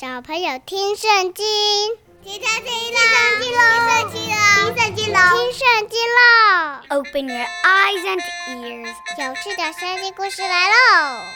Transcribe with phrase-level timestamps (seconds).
[0.00, 1.43] 小朋友听圣经，
[2.23, 2.97] 听圣经喽，
[3.41, 3.59] 听圣
[4.13, 6.79] 经喽，听圣经喽，听圣经喽。
[6.89, 10.73] Open your eyes and ears，有趣的圣经故事来喽！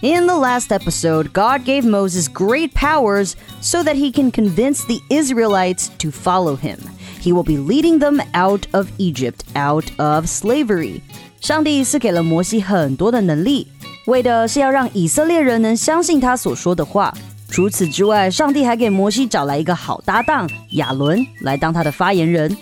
[0.00, 5.00] In the last episode, God gave Moses great powers so that he can convince the
[5.08, 6.78] Israelites to follow him.
[7.20, 11.02] He will be leading them out of Egypt, out of slavery.
[11.40, 13.68] 上帝是给了摩西很多的能力，
[14.06, 17.12] 为的是要让以色列人能相信他所说的话。
[17.56, 22.56] 除此之外，上帝还给摩西找来一个好搭档亚伦来当他的发言人。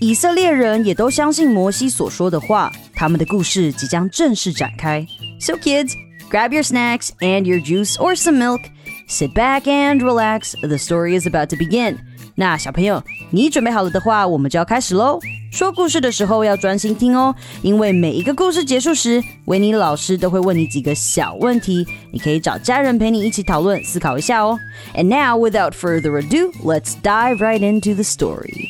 [0.00, 5.06] 以色列人也都相信摩西所说的话，他们的故事即将正式展开。
[5.40, 5.92] So kids,
[6.30, 8.60] grab your snacks and your juice or some milk.
[9.08, 10.54] Sit back and relax.
[10.60, 11.96] The story is about to begin.
[12.34, 15.20] 那小朋友，你准备好了的话，我们就要开始喽。
[15.51, 17.33] 说故事的时候要专心听哦，
[17.63, 24.57] 因为每一个故事结束时，维尼老师都会问你几个小问题，你可以找家人陪你一起讨论、思考一下哦。
[24.95, 28.69] And now, without further ado, let's dive right into the story.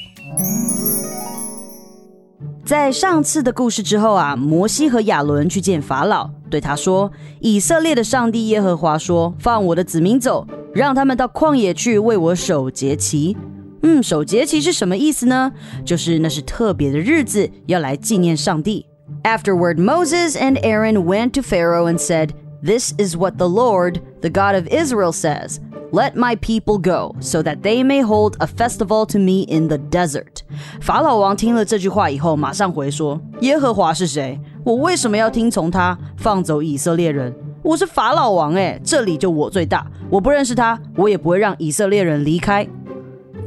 [2.65, 13.35] 在上次的故事之后啊，摩西和亚伦去见法老，对他说：“以色列的上帝耶和华说，放我的子民走，让他们到旷野去为我守节期。”
[13.82, 15.52] 嗯，守节期是什么意思呢？
[15.84, 18.86] 就是那是特别的日子，要来纪念上帝。
[19.22, 22.30] Afterward, Moses and Aaron went to Pharaoh and said,
[22.62, 25.58] This is what the Lord, the God of Israel, says.
[25.92, 29.76] Let my people go, so that they may hold a festival to me in the
[29.76, 30.40] desert.
[30.80, 34.40] 法老王听了这句话以后，马上回说：“耶和华是谁？
[34.64, 37.34] 我为什么要听从他，放走以色列人？
[37.62, 42.66] 我是法老王，哎，这里就我最大，我不认识他，我也不会让以色列人离开。”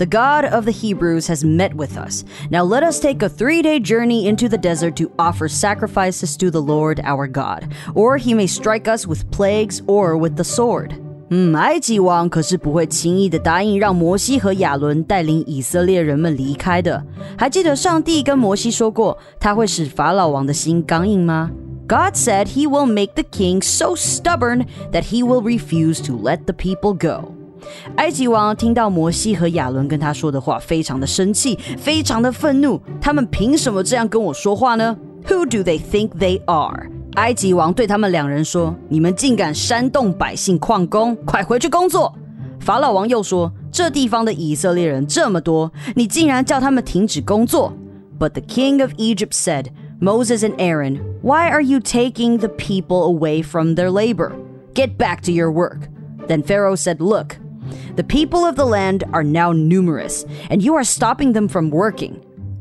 [0.00, 2.24] the God of the Hebrews has met with us.
[2.50, 6.50] Now let us take a three day journey into the desert to offer sacrifices to
[6.50, 10.92] the Lord our God, or he may strike us with plagues or with the sword.
[11.30, 17.04] 嗯，埃及王可是不会轻易的答应让摩西和亚伦带领以色列人们离开的。
[17.36, 21.50] 还记得上帝跟摩西说过，他会使法老王的心刚硬吗？
[21.88, 26.52] God said he will make the king so stubborn that he will refuse to let the
[26.52, 27.32] people go.
[27.96, 32.80] 埃及王听到摩西和亚伦跟他说的话，非常的生气，非常的愤怒。
[33.00, 34.96] 他们凭什么这样跟我说话呢？
[35.28, 36.88] Who do they think they are？
[37.14, 42.12] 埃及王对他们两人说：“你们竟敢煽动百姓旷工，快回去工作！”
[42.60, 47.72] 法老王又说：“这地方的以色列人这么多，你竟然叫他们停止工作。”
[48.18, 49.66] But the king of Egypt said,
[50.00, 54.32] Moses and Aaron, why are you taking the people away from their labor?
[54.74, 55.88] Get back to your work.
[56.28, 57.36] Then Pharaoh said, Look,
[57.95, 62.13] the people of the land are now numerous, and you are stopping them from working.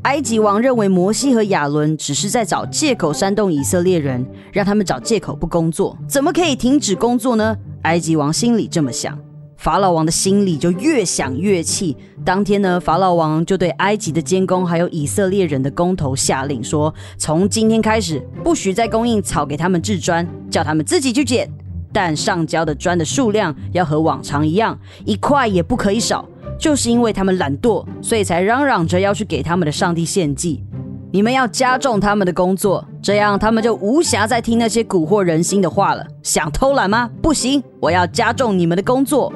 [0.03, 5.95] 埃及王认为摩西和亚伦只是在找借口煽动以色列人，让他们找借口不工作。
[6.09, 7.55] 怎么可以停止工作呢？
[7.83, 9.19] 埃及王心里这么想，
[9.59, 11.95] 法老王的心里就越想越气。
[12.25, 21.47] 当天呢，法老王就对埃及的监工还有以色列人的工头下令说：从今天开始，不许再供应草给他们制砖，叫他们自己去捡。
[21.91, 26.28] 但上交的砖的数量要和往常一样，一块也不可以少。
[26.58, 30.64] 就是因为他们懒惰，所以才嚷嚷着要去给他们的上帝献祭。
[31.12, 36.06] 你们要加重他们的工作，这样他们就无暇再听那些蛊惑人心的话了。
[36.23, 37.09] 想偷懒吗？
[37.22, 39.34] 不行，我要加重你们的工作。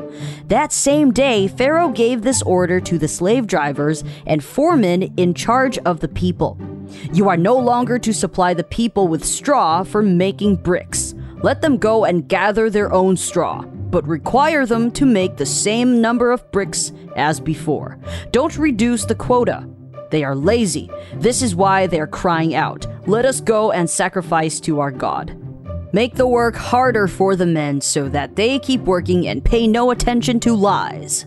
[0.50, 5.78] That same day, Pharaoh gave this order to the slave drivers and foremen in charge
[5.84, 6.58] of the people.
[7.14, 11.14] You are no longer to supply the people with straw for making bricks.
[11.44, 16.02] Let them go and gather their own straw, but require them to make the same
[16.02, 17.98] number of bricks as before.
[18.31, 19.68] Don't reduce the quota.
[20.10, 20.90] They are lazy.
[21.16, 25.36] This is why they are crying out, Let us go and sacrifice to our God.
[25.92, 29.92] Make the work harder for the men so that they keep working and pay no
[29.92, 31.26] attention to lies.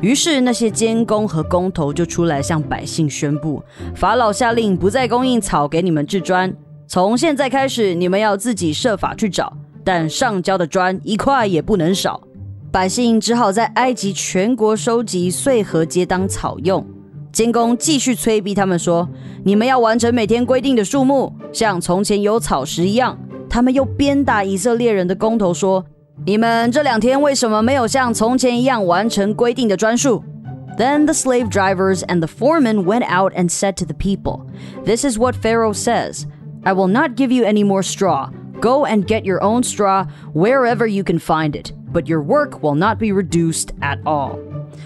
[0.00, 3.62] 于是那些监工和工头就出来向百姓宣布：
[3.94, 6.52] 法老下令不再供应草给你们制砖，
[6.87, 9.51] 从现在开始你们要自己设法去找，
[9.83, 12.21] 但上交的砖一块也不能少。
[12.71, 16.85] 百姓只好在埃及全国收集碎禾秸当草用。
[17.33, 19.07] 监工继续催逼他们说
[19.43, 23.17] ：“你们要完成每天规定的数目，像从前有草时一样。”
[23.49, 25.83] 他们又鞭打以色列人的工头说。
[26.25, 30.23] 你们这两天为什么没有像从前一样完成规定的专数
[30.75, 34.41] ？Then the slave drivers and the foremen went out and said to the people,
[34.83, 36.23] This is what Pharaoh says
[36.67, 38.29] I will not give you any more straw.
[38.59, 40.03] Go and get your own straw
[40.33, 44.37] wherever you can find it, but your work will not be reduced at all.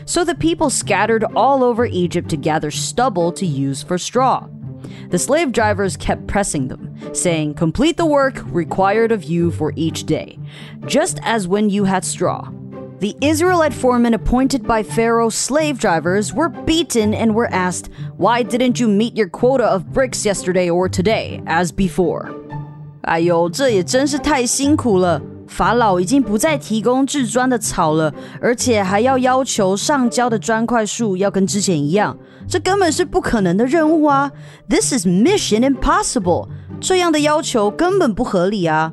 [0.05, 4.47] So the people scattered all over Egypt to gather stubble to use for straw.
[5.09, 10.03] The slave drivers kept pressing them, saying, Complete the work required of you for each
[10.03, 10.37] day,
[10.85, 12.47] just as when you had straw.
[13.00, 18.80] The Israelite foremen appointed by Pharaoh's slave drivers were beaten and were asked, Why didn't
[18.80, 22.30] you meet your quota of bricks yesterday or today, as before?
[23.02, 25.20] 哎呦，这也真是太辛苦了。
[25.46, 32.16] 法老已经不再提供制砖的草了，而且还要要求上交的砖块数要跟之前一样，
[32.48, 34.32] 这根本是不可能的任务啊！
[34.68, 36.48] This is mission impossible，
[36.80, 38.92] 这样的要求根本不合理啊！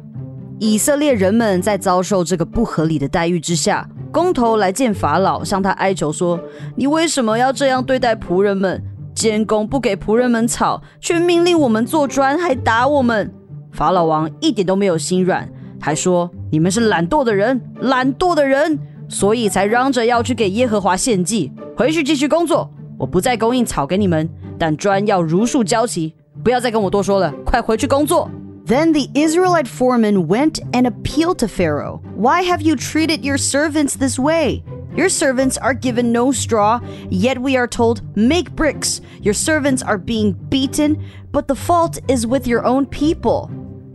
[0.60, 6.39] 以色列人们在遭受这个不合理的待遇之下， 工头来见法老，向他哀求说
[6.77, 8.83] ：“你为什么要这样对待仆人们？
[9.15, 13.33] 监工不给仆人们草，却命令我们做砖，还打我们。”
[13.73, 15.49] 法老王一点都没有心软。
[15.81, 18.79] 还说你们是懒惰的人，懒惰的人，
[19.09, 21.53] 所以才嚷着要去给耶和华献祭。
[21.77, 22.69] 回去继续工作，
[22.99, 24.29] 我不再供应草给你们，
[24.59, 26.15] 但砖要如数交齐。
[26.43, 28.29] 不要再跟我多说了，快回去工作。
[28.69, 32.03] Then the Israelite foreman went and appealed to Pharaoh.
[32.15, 34.63] Why have you treated your servants this way?
[34.95, 36.79] Your servants are given no straw,
[37.09, 39.01] yet we are told, Make bricks.
[39.23, 43.51] Your servants are being beaten, but the fault is with your own people.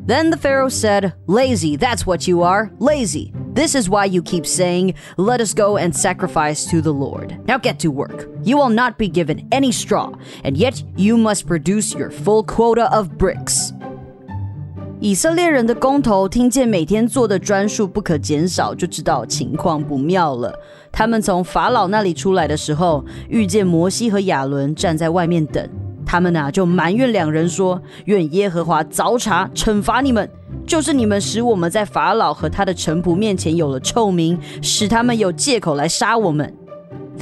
[0.08, 3.32] Then the Pharaoh said, Lazy, that's what you are, lazy.
[3.52, 7.48] This is why you keep saying, Let us go and sacrifice to the Lord.
[7.48, 8.28] Now get to work.
[8.42, 12.92] You will not be given any straw, and yet you must produce your full quota
[12.92, 13.72] of bricks.
[15.04, 20.58] 以色列人的工头听见每天做的砖数不可减少，就知道情况不妙了。
[20.94, 25.70] 他们从法老那里出来的时候，遇见摩西和亚伦站在外面等。
[26.06, 30.30] 他们呐就埋怨两人说：“愿耶和华凿查惩罚你们，
[30.66, 36.54] 就是你们使我们在法老和他的臣仆面前有了臭名，使他们有借口来杀我们。”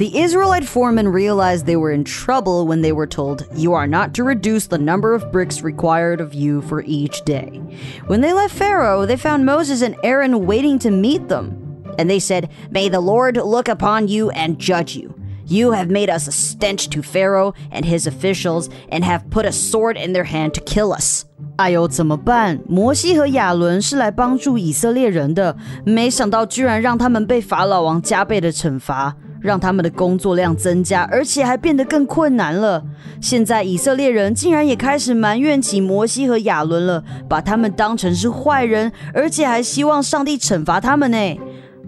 [0.01, 4.13] The Israelite foremen realized they were in trouble when they were told, You are not
[4.13, 7.61] to reduce the number of bricks required of you for each day.
[8.05, 11.83] When they left Pharaoh, they found Moses and Aaron waiting to meet them.
[11.97, 15.15] And they said, May the Lord look upon you and judge you.
[15.47, 19.51] You have made us a stench to Pharaoh and his officials, and have put a
[19.51, 21.25] sword in their hand to kill us.
[21.55, 22.59] 哎呦，怎么办？
[22.67, 32.83] 摩西和亚伦是来帮助以色列人的，没想到居然让他们被法老王加倍的惩罚， 让他们的工作量增加，而且还变得更困难了。
[33.21, 41.17] 现在以色列人竟然也开始埋怨起摩西和亚伦了，把他们当成是坏人，而且还希望上帝惩罚他们呢。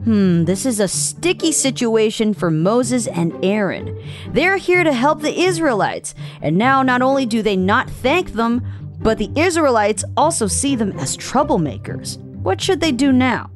[0.06, 3.96] Hmm, this is a sticky situation for Moses and Aaron.
[4.34, 6.12] They're here to help the Israelites,
[6.42, 8.62] and now not only do they not thank them,
[9.04, 12.18] but the Israelites also see them as troublemakers.
[12.42, 13.50] What should they do now?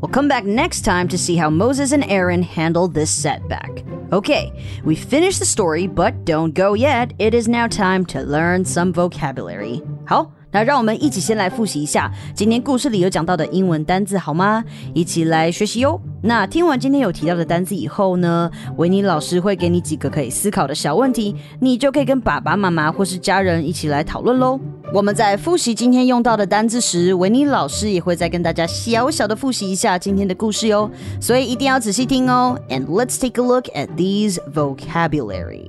[0.00, 3.84] We'll come back next time to see how Moses and Aaron handle this setback.
[4.12, 4.52] Okay,
[4.84, 7.12] we finished the story, but don't go yet.
[7.18, 9.82] It is now time to learn some vocabulary.
[10.06, 10.37] 好。
[10.50, 14.64] 那让我们一起先来复习一下今天故事里有讲到的英文单字，好吗？
[14.94, 16.00] 一起来学习哟。
[16.22, 24.58] 那听完今天有提到的单字以后呢，维尼老师会给你几个可以思考的小问题，你就可以跟爸爸妈妈或是家人一起来讨论喽。
[24.92, 30.90] 我们在复习今天用到的单字时，维尼老师也会再跟大家小小的复习一下今天的故事哟，
[31.20, 32.58] 所以一定要仔细听哦。
[32.70, 35.68] And let's take a look at these vocabulary.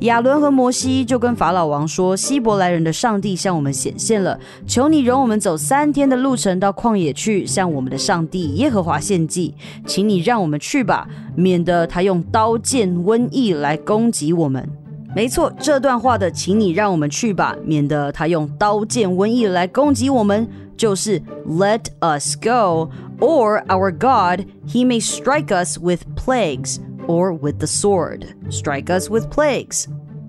[0.00, 9.54] 亚伦和摩西就跟法老王说：“希伯来人的上帝向我们显现了，求你容我们走三天的路程到旷野去，向我们的上帝耶和华献祭。
[9.86, 14.68] 请你让我们去吧，免得他用刀剑瘟疫来攻击我们。”
[15.16, 22.90] 没错，这段话的“请你让我们去吧，免得他用刀剑瘟疫来攻击我们”，就是 “Let us go,
[23.20, 29.08] or our God, He may strike us with plagues, or with the sword, strike us
[29.08, 29.88] with plagues.”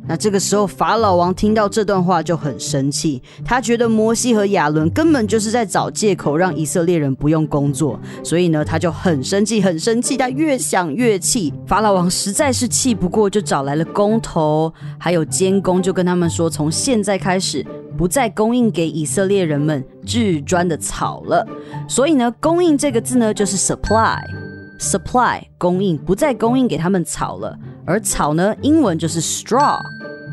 [0.10, 10.18] 那这个时候，法老王听到这段话就很生气，他觉得摩西和亚伦根本就是在找借口让以色列人不用工作，所以呢，他就很生气，很生气。
[10.18, 17.63] 他越想越气，法老王实在是气不过，就找来了工头，还有监工，就跟他们说，从现在开始
[17.96, 21.48] 不再供应给以色列人们制砖的草了。
[21.88, 27.56] 所以呢，供应这个字呢，就是 supply，supply 供应，不再供应给他们草了。
[27.86, 29.80] 而草呢，英文就是 straw。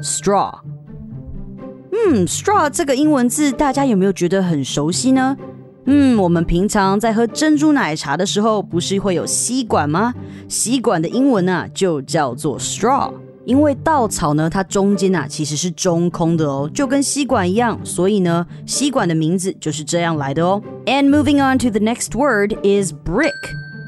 [0.02, 0.52] straw，
[1.90, 5.36] 嗯，straw 这个英文字大家有没有觉得很熟悉呢？
[5.86, 10.12] 嗯，我们平常在喝珍珠奶茶的时候，不是会有吸管吗？
[10.48, 13.12] 吸管的英文呢就叫做 straw。
[13.44, 20.60] 因为稻草呢，它中间啊其实是中空的哦，就跟吸管一样，所以呢，吸管的名字就是这样来的哦。
[20.86, 23.30] And moving on to the next word is brick.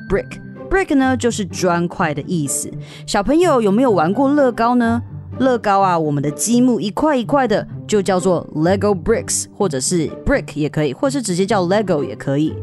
[0.08, 2.70] Brick, brick 呢就是砖块的意思。
[3.04, 5.02] 小朋友有没有玩过乐高呢？
[5.38, 12.54] 乐高啊，我们的积木一块一块的，就叫做 Lego bricks，或者是 brick 也可以，或是直接叫 Lego 也可以。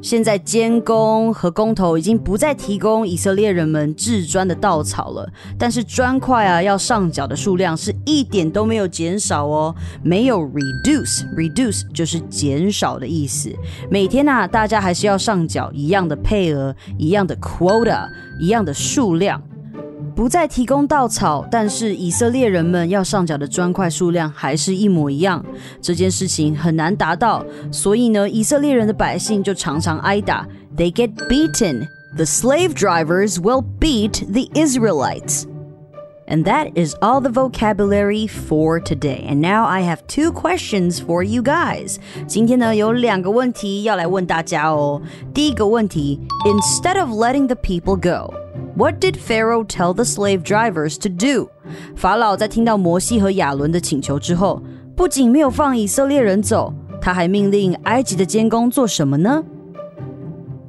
[0.00, 13.52] 现在监工和工头已经不再提供以色列人们制砖的稻草了，但是砖块啊要上缴的数量是一点都没有减少哦，没有 reduce，reduce 就是减少的意思。
[13.90, 18.06] 每天呐，大家还是要上缴一样的配额，一样的 quota，
[18.40, 19.42] 一样的数量。
[20.17, 25.43] 不再提供稻草，但是以色列人们要上缴的砖块数量还是一模一样。
[25.81, 30.47] 这件事情很难达到，所以呢，以色列人的百姓就常常挨打。
[30.77, 31.87] They get beaten.
[32.15, 35.45] The slave drivers will beat the Israelites.
[36.25, 39.25] And that is all the vocabulary for today.
[39.27, 41.97] And now I have two questions for you guys.
[42.27, 45.01] 今天呢有两个问题要来问大家哦。
[45.33, 48.33] 第一个问题，Instead of letting the people go.
[48.75, 51.49] What did Pharaoh tell the slave drivers to do？
[51.95, 54.61] 法老在听到摩西和亚伦的请求之后，
[54.95, 59.43] 不仅没有放以色列人走，他还命令埃及的监工做什么呢？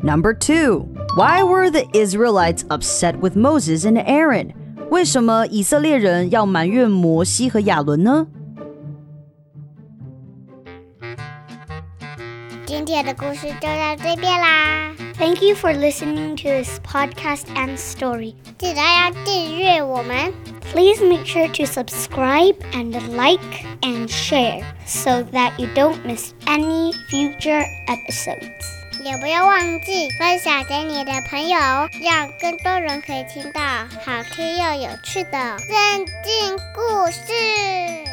[0.02, 4.50] Number two, why were the Israelites upset with Moses and Aaron？
[4.90, 8.26] 为什么以色列人要埋怨摩西和亚伦呢？
[12.66, 14.92] 今天的故事就到这边啦。
[15.18, 18.34] Thank you for listening to this podcast and story.
[18.58, 20.32] 记得要订阅我们。
[20.72, 27.64] Please make sure to subscribe and like and share so that you don't miss any future
[27.86, 28.64] episodes.
[29.04, 31.58] 也不要忘记分享给你的朋友，
[32.02, 33.60] 让更多人可以听到
[34.04, 38.07] 好听又有趣的圣经故事。